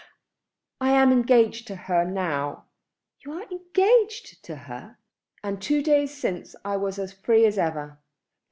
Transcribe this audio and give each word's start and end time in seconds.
I 0.79 0.89
am 0.93 1.11
engaged 1.11 1.67
to 1.67 1.75
her 1.75 2.03
now." 2.03 2.63
"You 3.19 3.33
are 3.33 3.43
engaged 3.51 4.43
to 4.45 4.55
her!" 4.55 4.97
"And 5.43 5.61
two 5.61 5.83
days 5.83 6.11
since 6.11 6.55
I 6.65 6.75
was 6.75 6.97
as 6.97 7.13
free 7.13 7.45
as 7.45 7.59
ever." 7.59 7.99